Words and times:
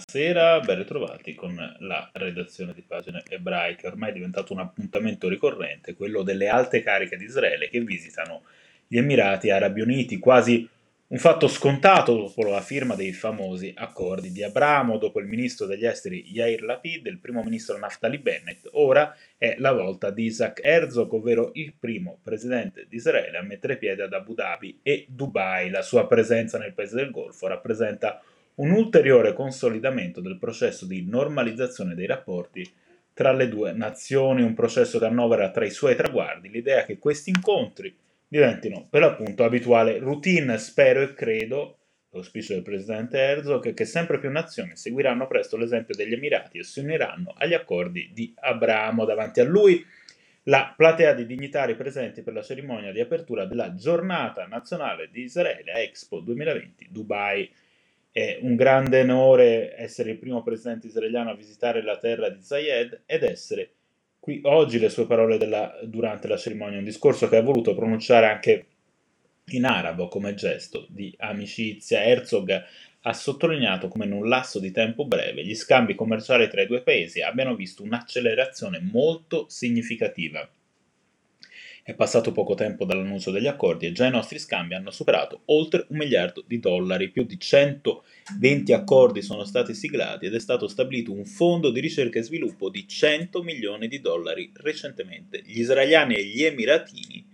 Buonasera, 0.00 0.60
ben 0.60 0.78
ritrovati 0.78 1.34
con 1.34 1.54
la 1.80 2.10
redazione 2.14 2.72
di 2.72 2.80
pagine 2.80 3.22
ebraiche. 3.28 3.86
Ormai 3.86 4.08
è 4.08 4.12
diventato 4.14 4.54
un 4.54 4.60
appuntamento 4.60 5.28
ricorrente, 5.28 5.94
quello 5.94 6.22
delle 6.22 6.48
alte 6.48 6.82
cariche 6.82 7.18
di 7.18 7.24
Israele 7.24 7.68
che 7.68 7.80
visitano 7.80 8.44
gli 8.86 8.96
Emirati 8.96 9.50
Arabi 9.50 9.82
Uniti, 9.82 10.18
quasi 10.18 10.66
un 11.08 11.18
fatto 11.18 11.48
scontato 11.48 12.16
dopo 12.16 12.48
la 12.48 12.62
firma 12.62 12.94
dei 12.94 13.12
famosi 13.12 13.74
accordi 13.76 14.32
di 14.32 14.42
Abramo, 14.42 14.96
dopo 14.96 15.20
il 15.20 15.26
ministro 15.26 15.66
degli 15.66 15.84
esteri 15.84 16.24
Yair 16.30 16.62
Lapid 16.62 17.06
e 17.06 17.10
il 17.10 17.18
primo 17.18 17.42
ministro 17.42 17.76
Naftali 17.76 18.16
Bennett. 18.16 18.68
Ora 18.72 19.14
è 19.36 19.56
la 19.58 19.72
volta 19.72 20.10
di 20.10 20.24
Isaac 20.24 20.60
Herzog, 20.64 21.12
ovvero 21.12 21.50
il 21.54 21.74
primo 21.78 22.18
presidente 22.22 22.86
di 22.88 22.96
Israele 22.96 23.36
a 23.36 23.42
mettere 23.42 23.76
piede 23.76 24.04
ad 24.04 24.14
Abu 24.14 24.32
Dhabi 24.32 24.80
e 24.82 25.04
Dubai. 25.08 25.68
La 25.68 25.82
sua 25.82 26.06
presenza 26.06 26.56
nel 26.56 26.72
paese 26.72 26.96
del 26.96 27.10
Golfo 27.10 27.46
rappresenta 27.46 28.22
un 28.22 28.39
ulteriore 28.68 29.32
consolidamento 29.32 30.20
del 30.20 30.36
processo 30.36 30.84
di 30.84 31.06
normalizzazione 31.08 31.94
dei 31.94 32.06
rapporti 32.06 32.68
tra 33.14 33.32
le 33.32 33.48
due 33.48 33.72
nazioni, 33.72 34.42
un 34.42 34.54
processo 34.54 34.98
che 34.98 35.06
annovera 35.06 35.50
tra 35.50 35.64
i 35.64 35.70
suoi 35.70 35.96
traguardi 35.96 36.50
l'idea 36.50 36.84
che 36.84 36.98
questi 36.98 37.30
incontri 37.30 37.94
diventino 38.28 38.86
per 38.88 39.00
l'appunto 39.00 39.44
abituale 39.44 39.98
routine. 39.98 40.58
Spero 40.58 41.02
e 41.02 41.14
credo, 41.14 41.78
l'auspicio 42.10 42.54
del 42.54 42.62
presidente 42.62 43.18
Herzog, 43.18 43.74
che 43.74 43.84
sempre 43.84 44.18
più 44.18 44.30
nazioni 44.30 44.76
seguiranno 44.76 45.26
presto 45.26 45.56
l'esempio 45.56 45.94
degli 45.94 46.12
Emirati 46.12 46.58
e 46.58 46.64
si 46.64 46.80
uniranno 46.80 47.34
agli 47.36 47.54
accordi 47.54 48.10
di 48.12 48.32
Abramo. 48.36 49.04
Davanti 49.04 49.40
a 49.40 49.44
lui 49.44 49.84
la 50.44 50.72
platea 50.76 51.12
di 51.12 51.26
dignitari 51.26 51.74
presenti 51.74 52.22
per 52.22 52.32
la 52.32 52.42
cerimonia 52.42 52.92
di 52.92 53.00
apertura 53.00 53.44
della 53.44 53.74
giornata 53.74 54.46
nazionale 54.46 55.10
di 55.10 55.22
Israele 55.22 55.72
a 55.72 55.78
Expo 55.78 56.20
2020 56.20 56.88
Dubai. 56.90 57.52
È 58.12 58.38
un 58.42 58.56
grande 58.56 59.02
onore 59.02 59.74
essere 59.76 60.10
il 60.10 60.18
primo 60.18 60.42
presidente 60.42 60.88
israeliano 60.88 61.30
a 61.30 61.36
visitare 61.36 61.82
la 61.82 61.96
terra 61.98 62.28
di 62.28 62.42
Zayed 62.42 63.02
ed 63.06 63.22
essere 63.22 63.70
Qui 64.20 64.40
oggi 64.44 64.78
le 64.78 64.90
sue 64.90 65.06
parole 65.06 65.38
della, 65.38 65.78
durante 65.82 66.28
la 66.28 66.36
cerimonia, 66.36 66.76
un 66.76 66.84
discorso 66.84 67.26
che 67.26 67.36
ha 67.38 67.42
voluto 67.42 67.74
pronunciare 67.74 68.26
anche 68.26 68.66
in 69.52 69.64
arabo 69.64 70.08
come 70.08 70.34
gesto 70.34 70.86
di 70.90 71.14
amicizia. 71.18 72.04
Herzog 72.04 72.64
ha 73.00 73.12
sottolineato 73.14 73.88
come 73.88 74.04
in 74.04 74.12
un 74.12 74.28
lasso 74.28 74.58
di 74.60 74.72
tempo 74.72 75.06
breve 75.06 75.42
gli 75.42 75.54
scambi 75.54 75.94
commerciali 75.94 76.48
tra 76.48 76.60
i 76.60 76.66
due 76.66 76.82
paesi 76.82 77.22
abbiano 77.22 77.54
visto 77.54 77.82
un'accelerazione 77.82 78.78
molto 78.78 79.46
significativa. 79.48 80.46
È 81.90 81.94
passato 81.94 82.30
poco 82.30 82.54
tempo 82.54 82.84
dall'annuncio 82.84 83.32
degli 83.32 83.48
accordi 83.48 83.84
e 83.84 83.90
già 83.90 84.06
i 84.06 84.12
nostri 84.12 84.38
scambi 84.38 84.74
hanno 84.74 84.92
superato 84.92 85.40
oltre 85.46 85.86
un 85.88 85.96
miliardo 85.96 86.44
di 86.46 86.60
dollari, 86.60 87.10
più 87.10 87.24
di 87.24 87.36
120 87.36 88.72
accordi 88.72 89.22
sono 89.22 89.42
stati 89.42 89.74
siglati 89.74 90.26
ed 90.26 90.34
è 90.36 90.38
stato 90.38 90.68
stabilito 90.68 91.12
un 91.12 91.24
fondo 91.24 91.72
di 91.72 91.80
ricerca 91.80 92.20
e 92.20 92.22
sviluppo 92.22 92.70
di 92.70 92.86
100 92.86 93.42
milioni 93.42 93.88
di 93.88 94.00
dollari 94.00 94.52
recentemente. 94.54 95.42
Gli 95.44 95.58
israeliani 95.58 96.14
e 96.14 96.24
gli 96.26 96.44
emiratini 96.44 97.26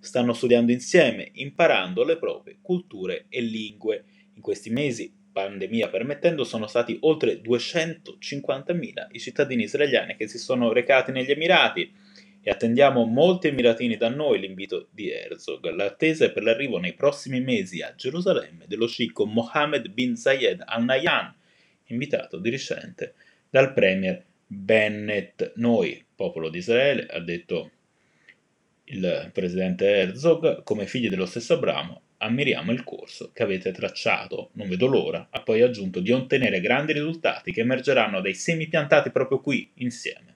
stanno 0.00 0.32
studiando 0.32 0.72
insieme, 0.72 1.30
imparando 1.34 2.02
le 2.02 2.16
proprie 2.16 2.56
culture 2.60 3.26
e 3.28 3.40
lingue. 3.40 4.02
In 4.34 4.42
questi 4.42 4.70
mesi 4.70 5.14
pandemia 5.30 5.88
permettendo, 5.88 6.42
sono 6.42 6.66
stati 6.66 6.96
oltre 7.02 7.40
250.000 7.40 9.06
i 9.12 9.20
cittadini 9.20 9.62
israeliani 9.62 10.16
che 10.16 10.26
si 10.26 10.38
sono 10.38 10.72
recati 10.72 11.12
negli 11.12 11.30
Emirati 11.30 12.08
e 12.42 12.50
attendiamo 12.50 13.04
molti 13.04 13.48
emiratini 13.48 13.96
da 13.96 14.08
noi 14.08 14.40
l'invito 14.40 14.88
di 14.90 15.10
Herzog. 15.10 15.70
L'attesa 15.70 16.24
è 16.24 16.32
per 16.32 16.42
l'arrivo 16.42 16.78
nei 16.78 16.94
prossimi 16.94 17.40
mesi 17.40 17.82
a 17.82 17.94
Gerusalemme 17.94 18.64
dello 18.66 18.86
sceicco 18.86 19.26
Mohammed 19.26 19.88
bin 19.88 20.16
Zayed 20.16 20.62
Al 20.64 20.84
Nahyan, 20.84 21.34
invitato 21.86 22.38
di 22.38 22.50
recente 22.50 23.14
dal 23.50 23.72
premier 23.72 24.24
Bennett. 24.46 25.52
Noi, 25.56 26.02
popolo 26.14 26.48
di 26.48 26.58
Israele, 26.58 27.06
ha 27.06 27.20
detto 27.20 27.70
il 28.84 29.30
presidente 29.32 29.86
Herzog, 29.86 30.62
come 30.62 30.86
figli 30.86 31.08
dello 31.08 31.26
stesso 31.26 31.54
Abramo, 31.54 32.02
ammiriamo 32.18 32.72
il 32.72 32.84
corso 32.84 33.30
che 33.32 33.42
avete 33.42 33.70
tracciato. 33.70 34.50
Non 34.54 34.68
vedo 34.68 34.86
l'ora, 34.86 35.28
ha 35.30 35.42
poi 35.42 35.62
aggiunto, 35.62 36.00
di 36.00 36.10
ottenere 36.10 36.60
grandi 36.60 36.92
risultati 36.92 37.52
che 37.52 37.60
emergeranno 37.60 38.20
dai 38.20 38.34
semi 38.34 38.66
piantati 38.66 39.10
proprio 39.10 39.40
qui, 39.40 39.70
insieme. 39.74 40.29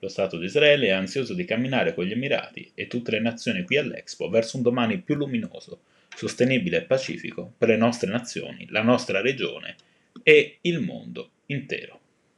Lo 0.00 0.08
Stato 0.08 0.38
di 0.38 0.44
Israele 0.44 0.86
è 0.86 0.90
ansioso 0.90 1.34
di 1.34 1.44
camminare 1.44 1.94
con 1.94 2.04
gli 2.04 2.12
Emirati 2.12 2.70
e 2.74 2.86
tutte 2.86 3.10
le 3.10 3.20
nazioni 3.20 3.64
qui 3.64 3.76
all'Expo 3.76 4.28
verso 4.28 4.56
un 4.56 4.62
domani 4.62 5.00
più 5.00 5.16
luminoso, 5.16 5.80
sostenibile 6.14 6.78
e 6.78 6.82
pacifico 6.82 7.52
per 7.58 7.68
le 7.68 7.76
nostre 7.76 8.10
nazioni, 8.10 8.66
la 8.70 8.82
nostra 8.82 9.20
regione 9.20 9.76
e 10.22 10.58
il 10.62 10.80
mondo 10.80 11.30
intero. 11.46 11.97